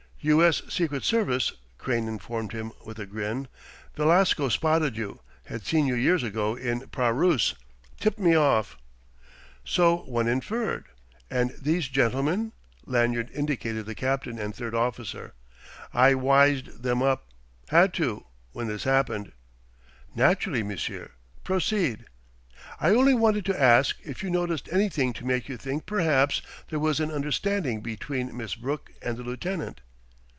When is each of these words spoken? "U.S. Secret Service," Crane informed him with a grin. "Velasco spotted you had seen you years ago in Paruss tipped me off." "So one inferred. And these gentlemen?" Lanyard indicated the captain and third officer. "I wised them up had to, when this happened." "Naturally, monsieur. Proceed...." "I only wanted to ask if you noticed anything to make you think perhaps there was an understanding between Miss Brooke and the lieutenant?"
"U.S. 0.23 0.61
Secret 0.69 1.01
Service," 1.03 1.51
Crane 1.79 2.07
informed 2.07 2.51
him 2.51 2.73
with 2.85 2.99
a 2.99 3.07
grin. 3.07 3.47
"Velasco 3.95 4.49
spotted 4.49 4.95
you 4.95 5.19
had 5.45 5.65
seen 5.65 5.87
you 5.87 5.95
years 5.95 6.21
ago 6.21 6.53
in 6.53 6.81
Paruss 6.89 7.55
tipped 7.99 8.19
me 8.19 8.35
off." 8.35 8.77
"So 9.65 9.97
one 10.03 10.27
inferred. 10.27 10.85
And 11.31 11.55
these 11.59 11.87
gentlemen?" 11.87 12.51
Lanyard 12.85 13.31
indicated 13.33 13.87
the 13.87 13.95
captain 13.95 14.37
and 14.37 14.53
third 14.53 14.75
officer. 14.75 15.33
"I 15.91 16.13
wised 16.13 16.83
them 16.83 17.01
up 17.01 17.29
had 17.69 17.91
to, 17.95 18.27
when 18.51 18.67
this 18.67 18.83
happened." 18.83 19.31
"Naturally, 20.13 20.61
monsieur. 20.61 21.13
Proceed...." 21.43 22.05
"I 22.79 22.89
only 22.91 23.15
wanted 23.15 23.43
to 23.45 23.59
ask 23.59 23.95
if 24.03 24.21
you 24.21 24.29
noticed 24.29 24.69
anything 24.71 25.13
to 25.13 25.25
make 25.25 25.49
you 25.49 25.57
think 25.57 25.87
perhaps 25.87 26.43
there 26.69 26.77
was 26.77 26.99
an 26.99 27.09
understanding 27.09 27.81
between 27.81 28.37
Miss 28.37 28.53
Brooke 28.53 28.91
and 29.01 29.17
the 29.17 29.23
lieutenant?" 29.23 29.81